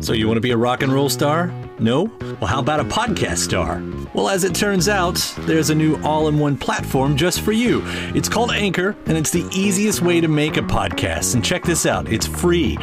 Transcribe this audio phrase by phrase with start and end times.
[0.00, 1.52] So, you want to be a rock and roll star?
[1.78, 2.04] No?
[2.20, 3.82] Well, how about a podcast star?
[4.14, 7.82] Well, as it turns out, there's a new all in one platform just for you.
[8.14, 11.34] It's called Anchor, and it's the easiest way to make a podcast.
[11.34, 12.78] And check this out it's free.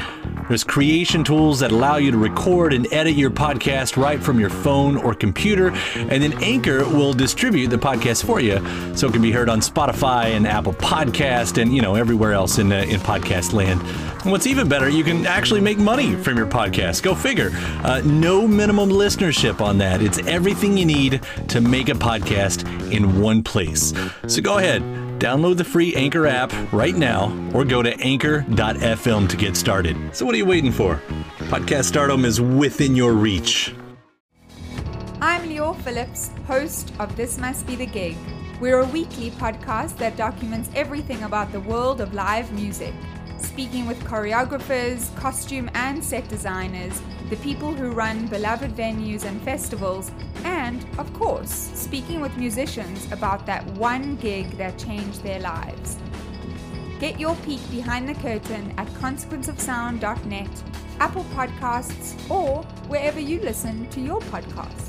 [0.48, 4.50] There's creation tools that allow you to record and edit your podcast right from your
[4.50, 8.58] phone or computer, and then Anchor will distribute the podcast for you
[8.96, 12.58] so it can be heard on Spotify and Apple Podcast and, you know, everywhere else
[12.58, 13.80] in, uh, in podcast land.
[14.24, 16.99] And what's even better, you can actually make money from your podcast.
[17.02, 17.52] Go figure.
[17.84, 20.02] Uh, no minimum listenership on that.
[20.02, 23.94] It's everything you need to make a podcast in one place.
[24.28, 24.82] So go ahead.
[25.20, 29.98] Download the free Anchor app right now or go to anchor.fm to get started.
[30.16, 31.02] So, what are you waiting for?
[31.50, 33.76] Podcast stardom is within your reach.
[35.22, 38.16] I'm Lior Phillips, host of This Must Be the Gig.
[38.62, 42.94] We're a weekly podcast that documents everything about the world of live music,
[43.42, 50.12] speaking with choreographers, costume and set designers, the people who run beloved venues and festivals,
[50.44, 55.98] and, of course, speaking with musicians about that one gig that changed their lives.
[57.00, 60.64] Get your peek behind the curtain at consequenceofsound.net,
[61.00, 64.89] Apple Podcasts, or wherever you listen to your podcasts.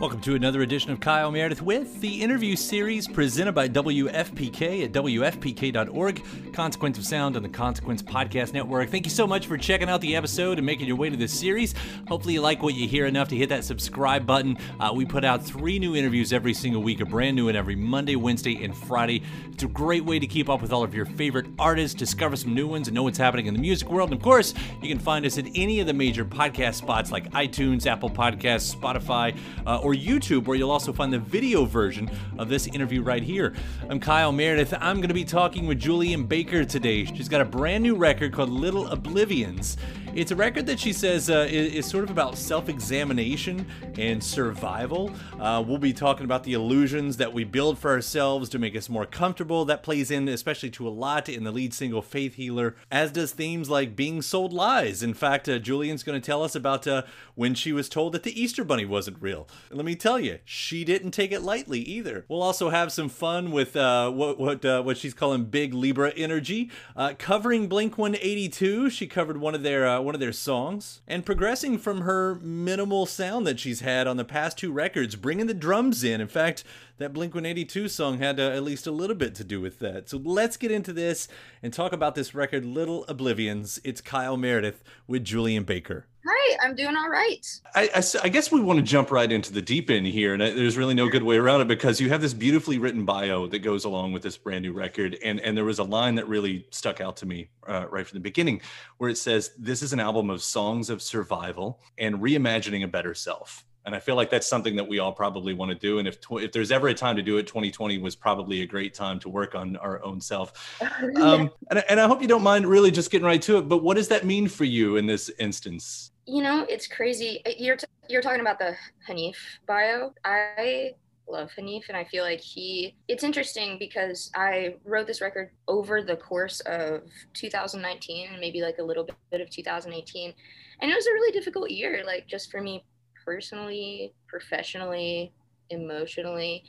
[0.00, 4.92] Welcome to another edition of Kyle Meredith with the interview series presented by WFPK at
[4.92, 6.22] WFPK.org,
[6.52, 8.90] Consequence of Sound on the Consequence Podcast Network.
[8.90, 11.36] Thank you so much for checking out the episode and making your way to this
[11.36, 11.74] series.
[12.06, 14.56] Hopefully, you like what you hear enough to hit that subscribe button.
[14.78, 17.74] Uh, we put out three new interviews every single week, a brand new one every
[17.74, 19.24] Monday, Wednesday, and Friday.
[19.50, 22.54] It's a great way to keep up with all of your favorite artists, discover some
[22.54, 24.10] new ones, and know what's happening in the music world.
[24.12, 27.28] And of course, you can find us at any of the major podcast spots like
[27.32, 29.36] iTunes, Apple Podcasts, Spotify,
[29.66, 33.54] uh, or YouTube, where you'll also find the video version of this interview right here.
[33.88, 34.74] I'm Kyle Meredith.
[34.78, 37.06] I'm going to be talking with Julien Baker today.
[37.06, 39.78] She's got a brand new record called Little Oblivions.
[40.18, 43.64] It's a record that she says uh, is, is, sort of about self examination
[43.96, 45.12] and survival.
[45.38, 48.88] Uh, we'll be talking about the illusions that we build for ourselves to make us
[48.88, 49.64] more comfortable.
[49.64, 53.30] That plays in especially to a lot in the lead single Faith Healer, as does
[53.30, 55.04] themes like being sold lies.
[55.04, 57.02] In fact, uh, Julien's going to tell us about uh,
[57.36, 59.46] when she was told that the Easter Bunny wasn't real.
[59.70, 62.24] let me tell you, she didn't take it lightly either.
[62.26, 66.10] We'll also have some fun with uh, what what uh, what she's calling Big Libra
[66.16, 66.72] energy,
[67.18, 68.90] covering Blink 182.
[68.90, 73.46] She covered one of their one of their songs, and progressing from her minimal sound
[73.46, 76.18] that she's had on the past two records, bringing the drums in.
[76.18, 76.64] In fact,
[76.98, 80.08] that Blink 182 song had uh, at least a little bit to do with that.
[80.08, 81.28] So let's get into this
[81.62, 83.80] and talk about this record, Little Oblivions.
[83.84, 86.06] It's Kyle Meredith with Julien Baker.
[86.26, 87.46] Hi, I'm doing all right.
[87.74, 90.42] I, I, I, guess we want to jump right into the deep end here, and
[90.42, 93.60] there's really no good way around it because you have this beautifully written bio that
[93.60, 96.66] goes along with this brand new record, and and there was a line that really
[96.70, 98.60] stuck out to me uh, right from the beginning,
[98.98, 103.14] where it says, "This is an album of songs of survival and reimagining a better
[103.14, 105.98] self." And I feel like that's something that we all probably want to do.
[105.98, 108.66] And if tw- if there's ever a time to do it, 2020 was probably a
[108.66, 110.76] great time to work on our own self.
[111.18, 113.68] Um, and, and I hope you don't mind really just getting right to it.
[113.68, 116.12] But what does that mean for you in this instance?
[116.26, 117.40] You know, it's crazy.
[117.46, 118.76] Uh, you're t- you're talking about the
[119.08, 119.36] Hanif
[119.66, 120.12] bio.
[120.24, 120.92] I
[121.28, 122.94] love Hanif, and I feel like he.
[123.08, 127.02] It's interesting because I wrote this record over the course of
[127.34, 130.34] 2019 and maybe like a little bit of 2018,
[130.80, 132.84] and it was a really difficult year, like just for me
[133.28, 135.30] personally, professionally,
[135.68, 136.64] emotionally.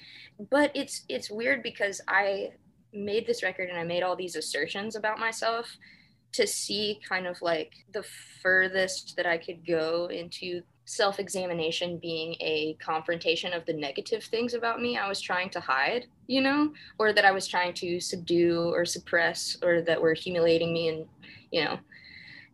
[0.51, 2.51] But it's it's weird because I
[2.91, 5.65] made this record and I made all these assertions about myself
[6.33, 8.03] to see kind of like the
[8.43, 14.53] furthest that I could go into self examination being a confrontation of the negative things
[14.53, 18.01] about me I was trying to hide, you know, or that I was trying to
[18.01, 21.05] subdue or suppress or that were humiliating me and,
[21.51, 21.79] you know,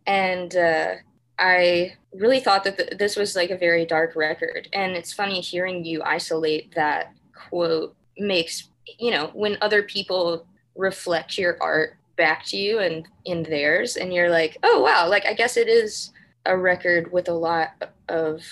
[0.06, 0.94] and uh,
[1.38, 4.68] I really thought that th- this was like a very dark record.
[4.72, 8.68] And it's funny hearing you isolate that quote makes
[8.98, 14.12] you know when other people reflect your art back to you and in theirs, and
[14.12, 16.12] you're like, oh wow, like I guess it is
[16.46, 18.42] a record with a lot of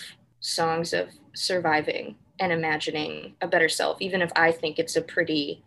[0.40, 5.62] songs of surviving and imagining a better self, even if I think it's a pretty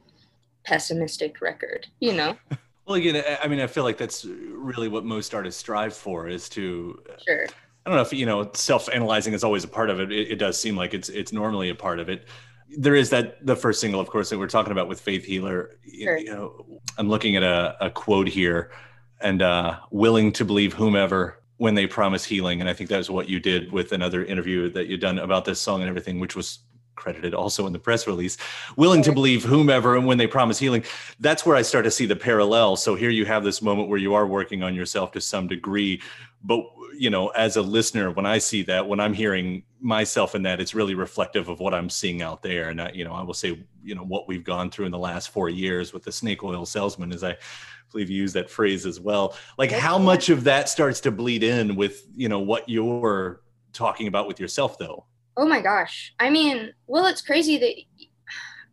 [0.65, 2.37] pessimistic record, you know?
[2.87, 6.47] well, again, I mean, I feel like that's really what most artists strive for is
[6.49, 6.97] to.
[7.27, 7.45] Sure.
[7.85, 10.11] I don't know if you know self-analyzing is always a part of it.
[10.11, 10.31] it.
[10.31, 12.27] It does seem like it's it's normally a part of it.
[12.77, 15.77] There is that the first single, of course, that we're talking about with Faith Healer.
[16.01, 16.17] Sure.
[16.17, 18.71] You know, I'm looking at a, a quote here,
[19.19, 22.61] and uh, willing to believe whomever when they promise healing.
[22.61, 25.43] And I think that was what you did with another interview that you'd done about
[25.43, 26.59] this song and everything, which was
[26.97, 28.35] credited also in the press release,
[28.75, 30.83] willing to believe whomever and when they promise healing.
[31.21, 32.75] That's where I start to see the parallel.
[32.75, 36.01] So here you have this moment where you are working on yourself to some degree.
[36.43, 36.65] But
[36.97, 40.59] you know, as a listener, when I see that, when I'm hearing myself in that,
[40.59, 42.69] it's really reflective of what I'm seeing out there.
[42.69, 44.97] And I, you know, I will say, you know, what we've gone through in the
[44.97, 47.37] last four years with the snake oil salesman, as I
[47.91, 49.35] believe you use that phrase as well.
[49.57, 53.41] Like how much of that starts to bleed in with, you know, what you're
[53.73, 55.05] talking about with yourself though?
[55.37, 56.13] Oh my gosh.
[56.19, 57.75] I mean, well, it's crazy that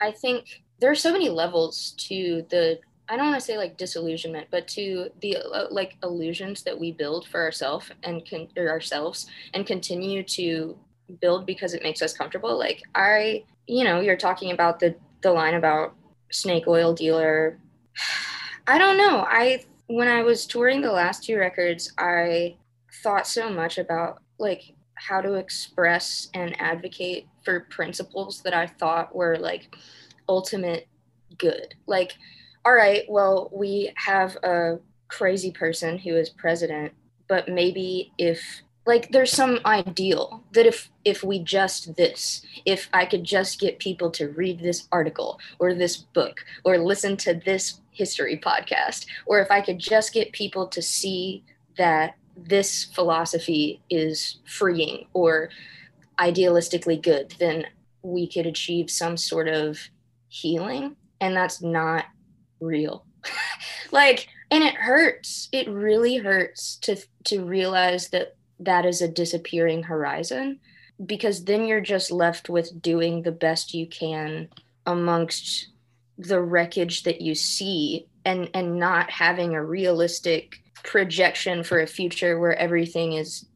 [0.00, 2.78] I think there are so many levels to the
[3.08, 6.90] I don't want to say like disillusionment, but to the uh, like illusions that we
[6.90, 8.22] build for ourselves and
[8.56, 10.78] or ourselves and continue to
[11.20, 12.58] build because it makes us comfortable.
[12.58, 15.94] Like I, you know, you're talking about the the line about
[16.32, 17.58] snake oil dealer.
[18.66, 19.26] I don't know.
[19.28, 22.56] I when I was touring the last two records, I
[23.02, 24.73] thought so much about like
[25.06, 29.76] how to express and advocate for principles that I thought were like
[30.28, 30.88] ultimate
[31.38, 31.74] good.
[31.86, 32.12] Like,
[32.64, 34.78] all right, well, we have a
[35.08, 36.92] crazy person who is president,
[37.28, 43.06] but maybe if like there's some ideal that if if we just this if i
[43.06, 47.80] could just get people to read this article or this book or listen to this
[47.92, 51.42] history podcast or if i could just get people to see
[51.78, 55.50] that this philosophy is freeing or
[56.18, 57.66] idealistically good, then
[58.02, 59.78] we could achieve some sort of
[60.28, 60.96] healing.
[61.20, 62.06] And that's not
[62.60, 63.06] real.
[63.92, 65.48] like, and it hurts.
[65.52, 70.60] It really hurts to to realize that that is a disappearing horizon
[71.04, 74.48] because then you're just left with doing the best you can
[74.86, 75.68] amongst
[76.18, 82.38] the wreckage that you see and and not having a realistic projection for a future
[82.38, 83.46] where everything is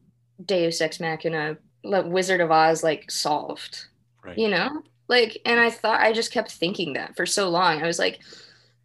[0.43, 3.85] Deus Ex Machina, like Wizard of Oz, like solved.
[4.23, 4.37] Right.
[4.37, 7.81] You know, like, and I thought I just kept thinking that for so long.
[7.81, 8.19] I was like,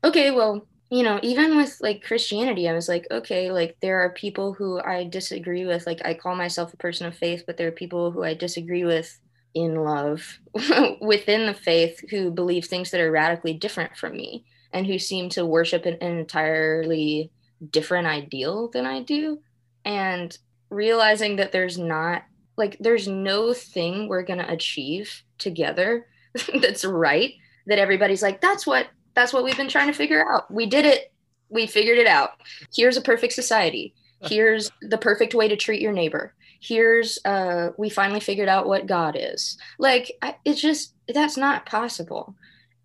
[0.05, 4.11] okay, well, you know, even with like Christianity, I was like, okay, like there are
[4.11, 5.87] people who I disagree with.
[5.87, 8.85] Like I call myself a person of faith, but there are people who I disagree
[8.85, 9.19] with
[9.55, 10.39] in love
[11.01, 15.29] within the faith who believe things that are radically different from me and who seem
[15.31, 17.31] to worship an, an entirely
[17.71, 19.41] different ideal than I do.
[19.85, 20.37] And
[20.71, 22.25] realizing that there's not
[22.57, 26.07] like there's no thing we're going to achieve together
[26.61, 27.35] that's right
[27.67, 30.51] that everybody's like that's what that's what we've been trying to figure out.
[30.51, 31.13] We did it.
[31.49, 32.31] We figured it out.
[32.75, 33.95] Here's a perfect society.
[34.23, 36.35] Here's the perfect way to treat your neighbor.
[36.61, 39.59] Here's uh we finally figured out what god is.
[39.79, 40.13] Like
[40.45, 42.35] it's just that's not possible.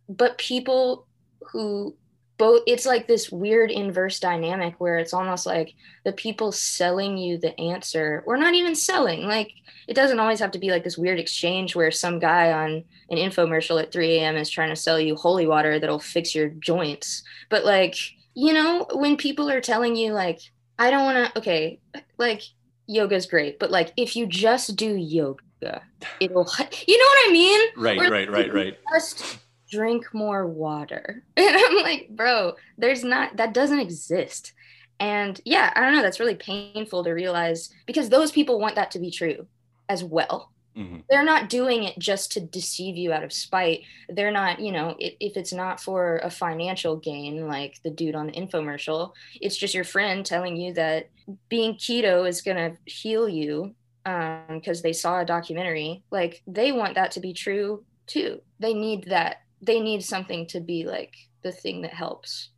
[0.08, 1.08] But people
[1.52, 1.96] who
[2.40, 7.38] both it's like this weird inverse dynamic where it's almost like the people selling you
[7.38, 9.52] the answer or not even selling like
[9.88, 13.18] it doesn't always have to be like this weird exchange where some guy on an
[13.18, 17.24] infomercial at 3 a.m is trying to sell you holy water that'll fix your joints.
[17.50, 17.96] But like
[18.34, 20.40] you know when people are telling you like
[20.78, 21.80] i don't want to okay
[22.18, 22.42] like
[22.88, 25.82] yoga's great but like if you just do yoga
[26.20, 26.50] it'll
[26.88, 27.62] you know what i mean?
[27.76, 28.80] Right right right right.
[28.94, 29.40] just
[29.70, 31.24] drink more water.
[31.38, 34.54] And I'm like, bro, there's not, that doesn't exist.
[35.00, 38.92] And yeah, I don't know, that's really painful to realize because those people want that
[38.92, 39.48] to be true
[39.88, 40.52] as well.
[40.78, 41.00] Mm-hmm.
[41.10, 43.84] They're not doing it just to deceive you out of spite.
[44.08, 48.16] They're not, you know, if, if it's not for a financial gain, like the dude
[48.16, 51.10] on the infomercial, it's just your friend telling you that
[51.50, 53.74] being keto is going to heal you
[54.04, 56.04] because um, they saw a documentary.
[56.12, 58.42] Like they want that to be true too.
[58.60, 62.50] They need that they need something to be like the thing that helps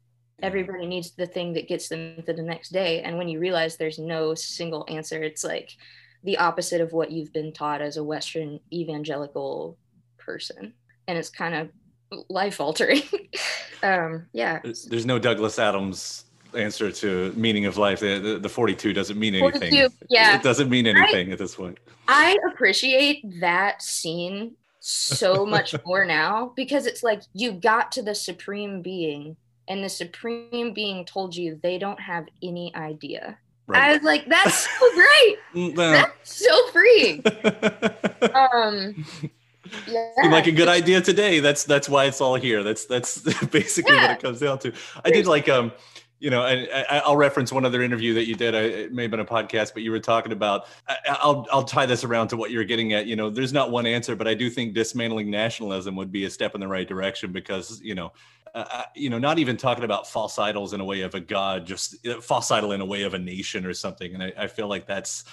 [0.42, 3.78] everybody needs the thing that gets them to the next day and when you realize
[3.78, 5.72] there's no single answer it's like
[6.24, 9.78] the opposite of what you've been taught as a western evangelical
[10.18, 10.74] person
[11.08, 11.70] and it's kind of
[12.30, 13.02] life altering
[13.84, 18.00] um yeah there's no douglas adams answer to meaning of life.
[18.00, 19.98] The, the, the 42 doesn't mean 42, anything.
[20.10, 20.36] yeah.
[20.36, 21.80] It doesn't mean anything at this point.
[22.08, 28.16] I appreciate that scene so much more now because it's like you got to the
[28.16, 33.38] supreme being and the supreme being told you they don't have any idea.
[33.74, 35.38] I was like, that's so great.
[35.54, 37.24] Mm, well, That's so freeing.
[38.36, 39.04] Um,
[39.88, 40.10] yeah.
[40.22, 41.40] seemed like a good idea today.
[41.40, 42.62] That's that's why it's all here.
[42.62, 44.74] That's that's basically what it comes down to.
[45.04, 45.72] I did like um,
[46.22, 48.54] you know, and I, I'll reference one other interview that you did.
[48.56, 50.68] I, it may have been a podcast, but you were talking about.
[50.88, 53.08] I, I'll I'll tie this around to what you're getting at.
[53.08, 56.30] You know, there's not one answer, but I do think dismantling nationalism would be a
[56.30, 58.14] step in the right direction because you know.
[58.54, 61.22] Uh, uh, you know, not even talking about false idols in a way of a
[61.22, 64.14] god, just uh, false idol in a way of a nation or something.
[64.14, 65.24] And I, I feel like that's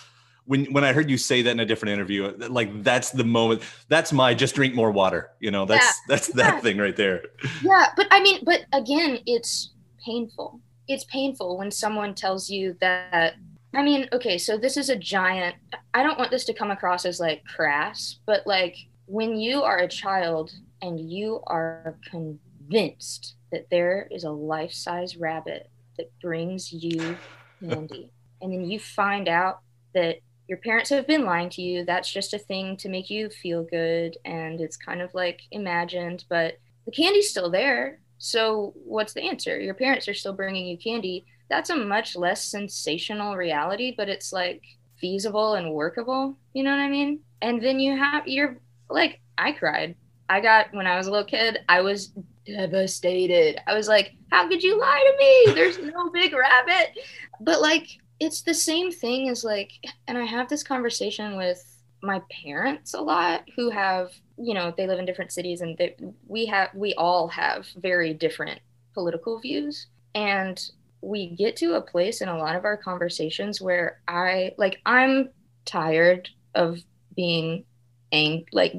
[0.44, 3.24] when when I heard you say that in a different interview, uh, like that's the
[3.24, 3.62] moment.
[3.88, 5.32] That's my just drink more water.
[5.40, 5.92] You know, that's Yeah.
[6.06, 6.60] that's that Yeah.
[6.60, 7.24] thing right there.
[7.60, 9.72] Yeah, but I mean, but again, it's
[10.04, 10.60] painful.
[10.88, 13.34] It's painful when someone tells you that.
[13.74, 15.54] I mean, okay, so this is a giant.
[15.94, 18.76] I don't want this to come across as like crass, but like
[19.06, 20.52] when you are a child
[20.82, 27.16] and you are convinced that there is a life size rabbit that brings you
[27.60, 29.60] candy, and then you find out
[29.94, 33.28] that your parents have been lying to you, that's just a thing to make you
[33.28, 38.00] feel good, and it's kind of like imagined, but the candy's still there.
[38.18, 39.58] So what's the answer?
[39.58, 41.24] Your parents are still bringing you candy.
[41.48, 44.62] That's a much less sensational reality, but it's like
[45.00, 46.36] feasible and workable.
[46.52, 47.20] You know what I mean?
[47.40, 48.58] And then you have you're
[48.90, 49.94] like I cried.
[50.28, 52.12] I got when I was a little kid, I was
[52.44, 53.60] devastated.
[53.66, 55.54] I was like, how could you lie to me?
[55.54, 56.98] There's no big rabbit.
[57.40, 57.88] But like
[58.20, 59.72] it's the same thing as like
[60.08, 61.64] and I have this conversation with
[62.02, 65.96] my parents a lot who have you know they live in different cities and they,
[66.26, 68.60] we have we all have very different
[68.94, 69.86] political views.
[70.14, 70.60] And
[71.00, 75.28] we get to a place in a lot of our conversations where i like i'm
[75.64, 76.80] tired of
[77.14, 77.64] being
[78.10, 78.74] ang- like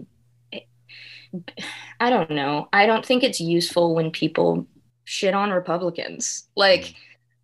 [2.00, 2.68] i don't know.
[2.74, 4.66] I don't think it's useful when people
[5.04, 6.48] shit on republicans.
[6.56, 6.94] Like hmm.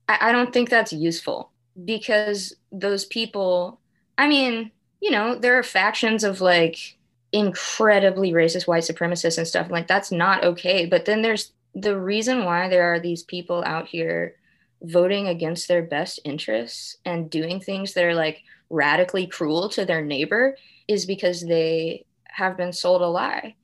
[0.09, 1.51] I, I don't think that's useful
[1.83, 3.79] because those people
[4.17, 6.97] i mean you know there are factions of like
[7.35, 10.85] incredibly racist white supremacists and stuff like that's not okay.
[10.85, 14.37] But then there's the reason why there are these people out here
[14.81, 20.01] voting against their best interests and doing things that are like radically cruel to their
[20.01, 20.55] neighbor
[20.87, 23.55] is because they have been sold a lie.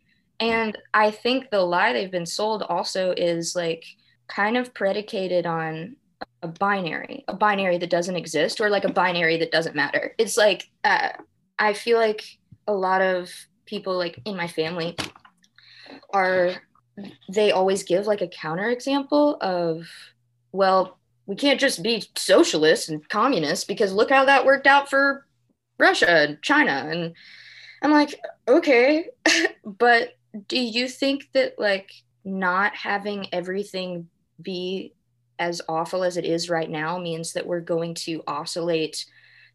[0.42, 3.86] And i think the lie they've been sold also is like
[4.28, 5.96] kind of predicated on
[6.42, 10.14] a binary a binary that doesn't exist or like a binary that doesn't matter.
[10.18, 11.12] It's like uh,
[11.58, 12.26] i feel like
[12.68, 13.32] a lot of
[13.72, 14.98] people like in my family
[16.14, 16.52] are
[17.30, 19.88] they always give like a counter example of
[20.52, 25.26] well we can't just be socialists and communists because look how that worked out for
[25.80, 26.86] russia and china.
[26.92, 27.14] And
[27.82, 28.14] i'm like
[28.46, 29.08] okay
[29.66, 30.18] but
[30.50, 31.92] do you think that like
[32.26, 34.10] not having everything
[34.42, 34.94] be
[35.40, 39.06] as awful as it is right now means that we're going to oscillate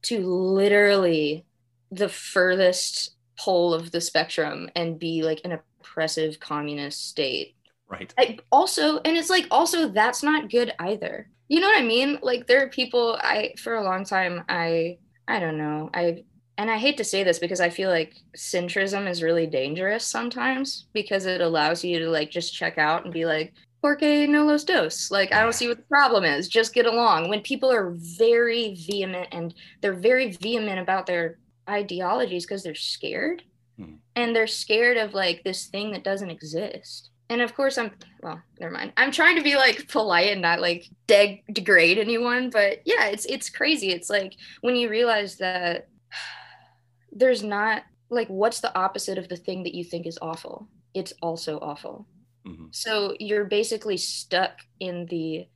[0.00, 1.44] to literally
[1.90, 7.54] the furthest pole of the spectrum and be like an oppressive communist state.
[7.88, 8.12] Right.
[8.18, 11.28] I also, and it's like also that's not good either.
[11.48, 12.18] You know what I mean?
[12.22, 15.90] Like there are people I for a long time I I don't know.
[15.94, 16.24] I
[16.58, 20.86] and I hate to say this because I feel like centrism is really dangerous sometimes
[20.92, 23.52] because it allows you to like just check out and be like,
[23.82, 25.10] porque no los dos.
[25.10, 26.48] Like, I don't see what the problem is.
[26.48, 27.28] Just get along.
[27.28, 33.42] When people are very vehement and they're very vehement about their ideologies because they're scared
[33.76, 33.96] Hmm.
[34.14, 37.10] and they're scared of like this thing that doesn't exist.
[37.28, 37.90] And of course, I'm
[38.22, 38.92] well, never mind.
[38.96, 43.26] I'm trying to be like polite and not like de- degrade anyone, but yeah, it's
[43.26, 43.90] it's crazy.
[43.90, 45.88] It's like when you realize that
[47.12, 50.68] there's not like what's the opposite of the thing that you think is awful?
[50.94, 52.06] It's also awful.
[52.46, 52.74] Mhm.
[52.74, 55.48] So you're basically stuck in the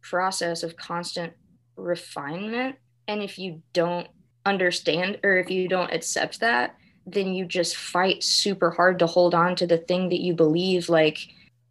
[0.00, 1.34] process of constant
[1.76, 2.76] refinement.
[3.06, 4.08] And if you don't
[4.48, 6.74] understand or if you don't accept that,
[7.06, 10.88] then you just fight super hard to hold on to the thing that you believe.
[10.88, 11.18] Like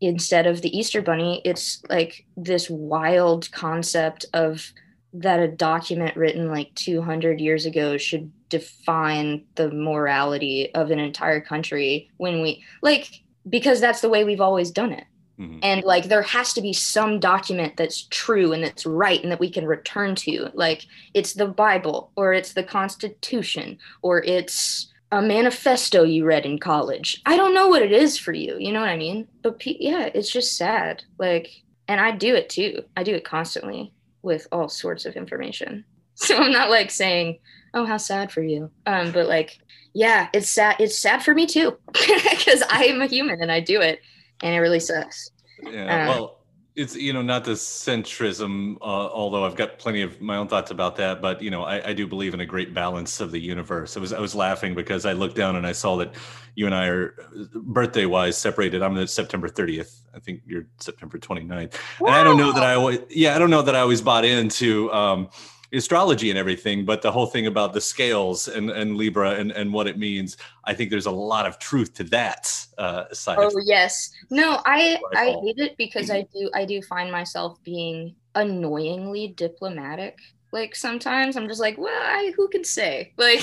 [0.02, 4.72] instead of the Easter Bunny, it's like this wild concept of
[5.14, 11.42] that a document written like 200 years ago should define the morality of an entire
[11.42, 15.06] country when we like because that's the way we've always done it
[15.39, 15.60] Mhm.
[15.62, 19.39] and like there has to be some document that's true and that's right and that
[19.39, 20.50] we can return to.
[20.53, 26.60] Like it's the bible or it's the constitution or it's a manifesto you read in
[26.60, 27.22] college.
[27.25, 29.27] I don't know what it is for you you know what i mean?
[29.44, 31.03] But pe- yeah it's just sad.
[31.20, 31.50] Like
[31.88, 32.84] and i do it too.
[32.98, 35.86] I do it constantly with all sorts of information.
[36.20, 37.38] So I'm not like saying,
[37.75, 39.60] "Oh, how sad for you," um, but like,
[39.94, 40.77] yeah, it's sad.
[40.79, 41.77] It's sad for me too.
[41.94, 44.01] Because I am a human and I do it,
[44.41, 45.32] and it really sucks.
[45.63, 46.03] Yeah.
[46.03, 46.38] Um, well,
[46.77, 50.70] it's you know not the centrism uh, although i've got plenty of my own thoughts
[50.70, 53.39] about that but you know I, I, do believe in a great balance of the
[53.39, 56.13] universe i was i was laughing because i looked down and i saw that
[56.53, 57.15] you and i are
[57.56, 62.38] birthday wise separated i'm the september 30th i think you're september 29th and i don't
[62.38, 65.29] know that i always yeah i don't know that i always bought into um,
[65.74, 69.72] astrology and everything, but the whole thing about the scales and, and Libra and, and
[69.72, 73.38] what it means, I think there's a lot of truth to that uh, side.
[73.40, 78.16] Oh yes, no, I I hate it because I do I do find myself being
[78.36, 80.20] annoyingly diplomatic.
[80.54, 83.14] Like sometimes I'm just like, well, I, who can say?
[83.18, 83.42] Like,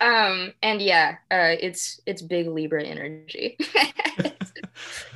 [0.00, 3.56] um, and yeah, uh, it's it's big Libra energy.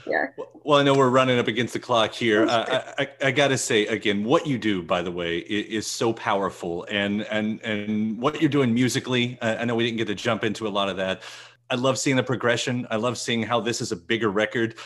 [0.06, 0.26] yeah.
[0.64, 2.46] Well, I know we're running up against the clock here.
[2.48, 5.86] I, I, I got to say again, what you do, by the way, is, is,
[5.86, 9.38] so powerful, and and and what you're doing musically.
[9.42, 11.22] I, I know we didn't get to jump into a lot of that.
[11.70, 12.86] I love seeing the progression.
[12.90, 14.76] I love seeing how this is a bigger record.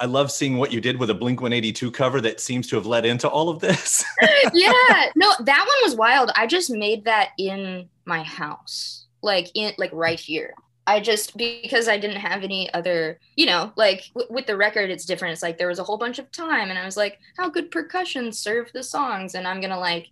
[0.00, 2.86] I love seeing what you did with a Blink 182 cover that seems to have
[2.86, 4.04] led into all of this.
[4.54, 6.30] yeah, no, that one was wild.
[6.36, 10.54] I just made that in my house, like in like right here.
[10.88, 14.88] I just because I didn't have any other, you know, like w- with the record,
[14.88, 15.34] it's different.
[15.34, 17.70] It's like there was a whole bunch of time, and I was like, how could
[17.70, 19.34] percussion serve the songs?
[19.34, 20.08] And I'm gonna like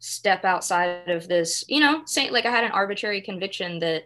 [0.00, 4.02] step outside of this, you know, say like I had an arbitrary conviction that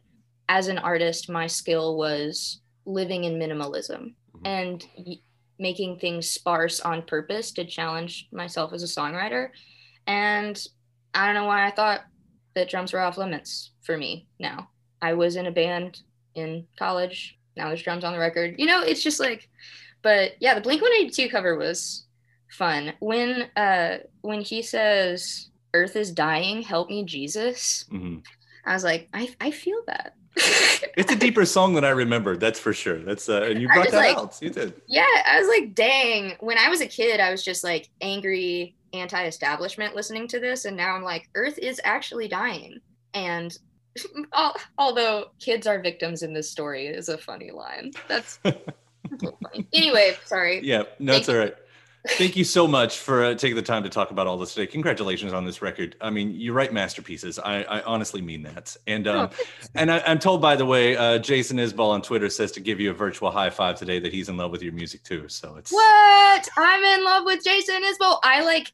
[0.51, 4.47] as an artist, my skill was living in minimalism mm-hmm.
[4.47, 5.17] and y-
[5.59, 9.49] making things sparse on purpose to challenge myself as a songwriter.
[10.07, 10.63] And
[11.15, 12.03] I don't know why I thought
[12.55, 14.69] that drums were off limits for me now.
[15.01, 16.03] I was in a band
[16.35, 17.39] in college.
[17.57, 18.55] Now there's drums on the record.
[18.59, 19.49] You know, it's just like,
[20.03, 22.07] but yeah, the Blink 182 cover was
[22.51, 22.93] fun.
[23.01, 27.85] When uh when he says Earth is dying, help me, Jesus.
[27.93, 28.19] Mm-hmm.
[28.65, 30.15] I was like, I I feel that.
[30.97, 32.41] it's a deeper song than I remembered.
[32.41, 32.99] That's for sure.
[33.01, 34.39] That's uh, and you brought that like, out.
[34.41, 34.81] You did.
[34.87, 36.37] Yeah, I was like, dang.
[36.41, 40.77] When I was a kid, I was just like angry, anti-establishment listening to this, and
[40.77, 42.79] now I'm like, Earth is actually dying,
[43.13, 43.57] and
[44.79, 47.93] although kids are victims in this story is a funny line.
[48.09, 49.67] That's, funny.
[49.73, 50.61] Anyway, sorry.
[50.63, 51.55] Yeah, no, it's all right.
[52.09, 54.67] Thank you so much for uh, taking the time to talk about all this today.
[54.67, 55.97] Congratulations on this record.
[56.01, 57.39] I mean, you write masterpieces.
[57.39, 58.75] I, I honestly mean that.
[58.87, 62.31] And um, oh, and I, am told, by the way, uh, Jason Isbell on Twitter
[62.31, 64.73] says to give you a virtual high five today that he's in love with your
[64.73, 65.29] music too.
[65.29, 68.19] So it's what I'm in love with Jason Isbell.
[68.23, 68.73] I like.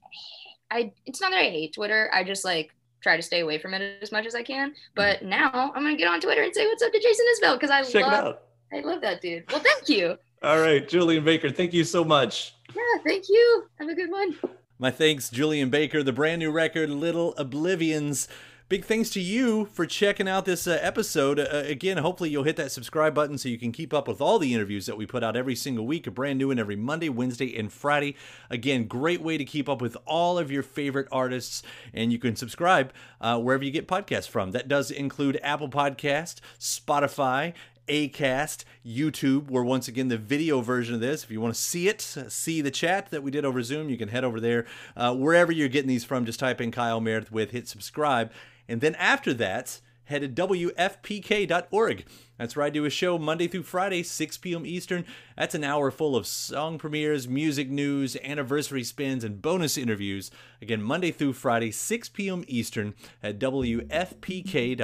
[0.71, 2.09] I it's not that I hate Twitter.
[2.13, 2.76] I just like
[3.07, 4.75] try to stay away from it as much as I can.
[4.97, 5.29] But mm.
[5.29, 7.83] now I'm gonna get on Twitter and say what's up to Jason Isbell because I
[7.85, 8.39] Check love
[8.73, 9.45] I love that dude.
[9.51, 10.19] Well, thank you.
[10.43, 12.55] All right, Julien Baker, thank you so much.
[12.75, 13.67] Yeah, thank you.
[13.79, 14.37] Have a good one.
[14.79, 16.03] My thanks, Julien Baker.
[16.03, 18.29] The brand new record, Little Oblivions.
[18.69, 21.39] Big thanks to you for checking out this uh, episode.
[21.39, 24.41] Uh, again, hopefully you'll hit that subscribe button so you can keep up with all
[24.41, 27.09] the interviews that we put out every single week, a brand new one every Monday,
[27.09, 28.17] Wednesday, and Friday.
[28.51, 31.63] Again, great way to keep up with all of your favorite artists,
[31.95, 34.51] and you can subscribe uh, wherever you get podcasts from.
[34.51, 37.53] That does include Apple Podcast, Spotify,
[37.87, 41.87] Acast, YouTube, where once again the video version of this, if you want to see
[41.87, 44.67] it, see the chat that we did over Zoom, you can head over there.
[44.97, 48.33] Uh, wherever you're getting these from, just type in Kyle Meredith with, hit subscribe.
[48.69, 52.05] And then after that, head to WFPK.org.
[52.39, 54.67] That's where I do a show Monday through Friday, 6 p.m.
[54.67, 55.05] Eastern.
[55.37, 60.31] That's an hour full of song premieres, music news, anniversary spins, and bonus interviews.
[60.61, 62.45] Again, Monday through Friday, 6 p.m.
[62.47, 64.81] Eastern at WFPK.org.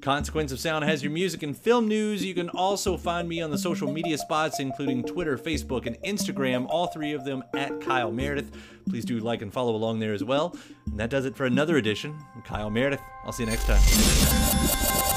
[0.00, 2.24] Consequence of Sound has your music and film news.
[2.24, 6.66] You can also find me on the social media spots, including Twitter, Facebook, and Instagram,
[6.68, 8.52] all three of them at Kyle Meredith.
[8.88, 10.56] Please do like and follow along there as well.
[10.86, 12.18] And that does it for another edition.
[12.34, 13.00] I'm Kyle Meredith.
[13.24, 15.07] I'll see you next time.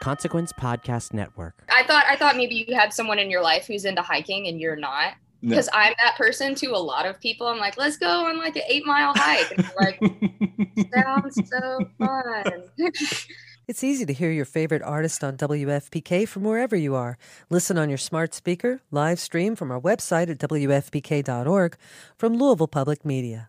[0.00, 1.54] Consequence Podcast Network.
[1.70, 4.60] I thought I thought maybe you had someone in your life who's into hiking and
[4.60, 5.14] you're not.
[5.40, 5.78] Because no.
[5.78, 7.46] I'm that person to a lot of people.
[7.46, 9.52] I'm like, let's go on like an eight mile hike.
[9.52, 10.00] And like,
[10.94, 12.64] sounds so fun.
[13.68, 17.18] it's easy to hear your favorite artist on WFPK from wherever you are.
[17.50, 21.76] Listen on your smart speaker, live stream from our website at WFPK.org
[22.16, 23.48] from Louisville Public Media.